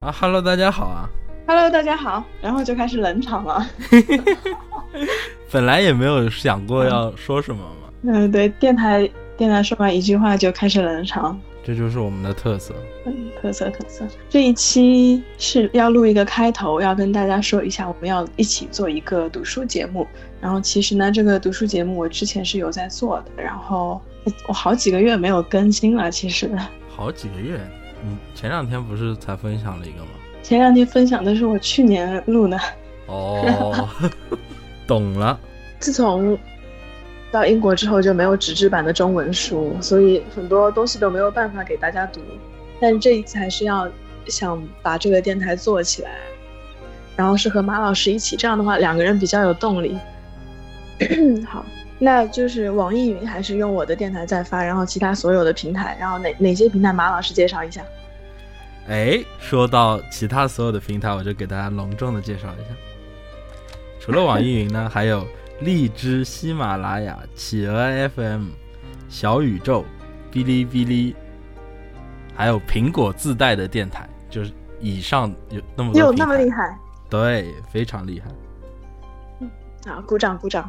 [0.00, 1.10] 啊，Hello，大家好啊。
[1.46, 3.66] Hello，大家好，然后就开始冷场了。
[5.52, 12.74] 本来也没有想过要说什么嘛，嗯，对，电台电台说完一句话就开始冷场，这就是我们的特色。
[13.04, 14.06] 嗯，特色特色。
[14.30, 20.06] 这一期是要录一个开头，要跟大家说一下，我们要一起做一个读书节目。
[20.40, 24.00] 然后其实呢，这个读书节目我之前是有在做的，然后
[24.48, 26.10] 我好几个月没有更新了。
[26.10, 26.50] 其实
[26.88, 27.60] 好几个月，
[28.02, 30.10] 你前两天不是才分享了一个吗？
[30.42, 32.58] 前两天分享的是我去年录的。
[33.06, 33.88] 哦，
[34.86, 35.38] 懂了。
[35.78, 36.38] 自从
[37.30, 42.20] 到英国之后就没有纸质版的中文书，所以很多东西都没有办法给大家读。
[42.80, 43.88] 但这一次还是要
[44.26, 46.10] 想把这个电台做起来，
[47.16, 49.98] 然后是和马老师一起，这样的话两个人比较有动力。
[51.46, 51.64] 好，
[52.02, 57.84] 那就是网易云还是用我的电台在发，然后其他所有的平台，然后哪哪些平台马老师介绍一下。
[58.88, 62.74] 哎，说到其他所有的平台，我就给大家隆重的介绍一下。
[64.00, 65.26] 除了网易云呢，还有
[65.60, 68.46] 荔枝、喜马拉雅、企鹅 FM、
[69.10, 69.84] 小宇宙、
[70.32, 71.14] 哔哩哔哩，
[72.34, 76.74] 还有苹果自带的电台，就是以上有那么多有那么厉害？
[77.10, 78.30] 对，非常厉害。
[79.40, 79.50] 嗯
[79.86, 80.68] 好，鼓掌鼓掌。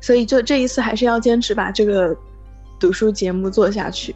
[0.00, 2.16] 所以就这一次还是要坚持把这个
[2.78, 4.14] 读书节目做下去，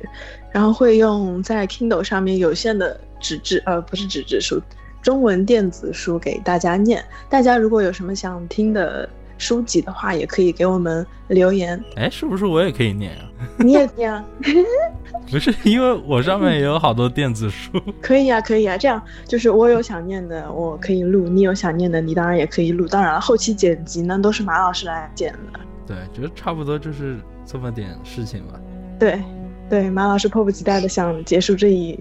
[0.51, 4.63] 然后会用在 Kindle 上面有限的纸质呃不是纸质书，
[5.03, 7.05] 中文电子书给大家念。
[7.29, 9.09] 大家如果有什么想听的
[9.43, 11.83] 书籍的话，也可以给我们留言。
[11.97, 13.29] 哎，是不是我也可以念啊？
[13.59, 14.25] 你也念啊？
[15.31, 17.73] 不是，因为我上面也有好多电子书。
[18.01, 22.87] 可以啊，可以啊，这样就是我有想念的，我可以录；你有想念的，你当然也可以录。
[22.87, 25.61] 当然了，后期剪辑呢都是马老师来剪的。
[25.87, 28.61] 对，觉得差不多就是这么点事情吧。
[28.99, 29.21] 对，
[29.69, 31.99] 对，马老师迫不及待的想结束这一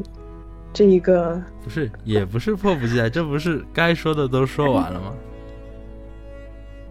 [0.71, 5.13] 这一个，不是，也不是迫不及待，这不是该说的都说完了吗？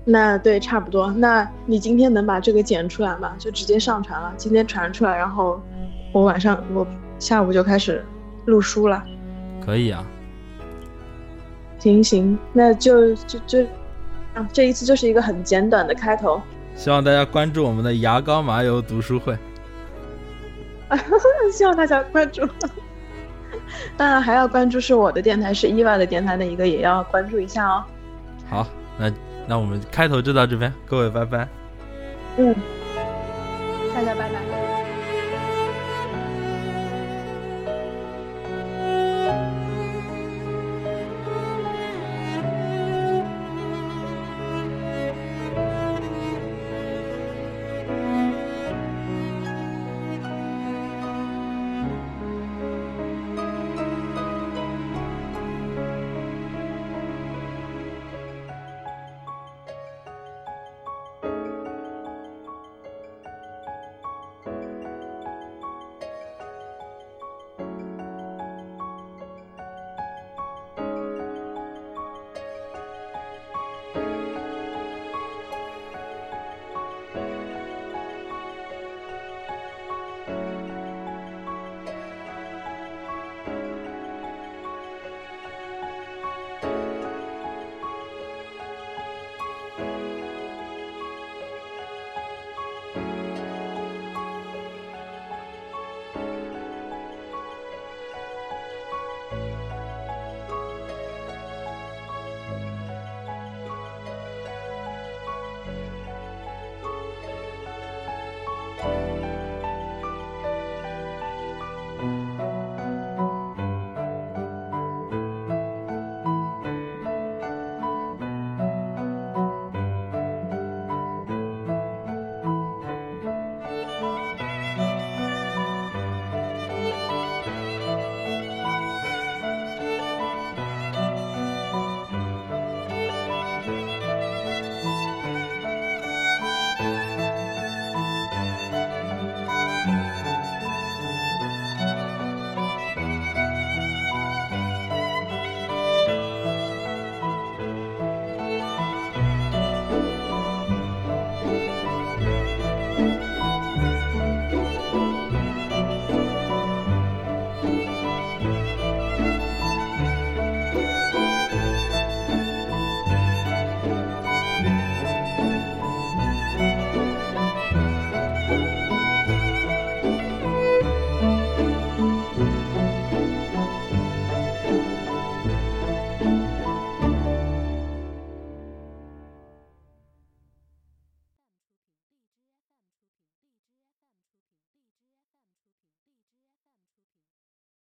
[0.04, 1.10] 那对，差不多。
[1.12, 3.34] 那你今天能把这个剪出来吗？
[3.38, 5.60] 就直接上传了，今天传出来，然后
[6.12, 6.86] 我晚上我
[7.18, 8.04] 下午就开始
[8.46, 9.02] 录书了。
[9.64, 10.04] 可以啊，
[11.78, 13.62] 行行，那就就就，
[14.34, 16.40] 啊，这一次就是一个很简短的开头。
[16.74, 19.36] 希望大家关注我们的牙膏麻油读书会。
[21.52, 22.48] 希望大家关注。
[23.96, 27.84] 当然还要关注是我的电台，是伊娃的电台，的一个也要关注一下哦。
[28.48, 28.66] 好，
[29.00, 29.10] 那
[29.48, 31.48] 那我们开头就到这边，各位拜拜。
[32.36, 32.54] 嗯，
[33.94, 34.69] 大家拜拜。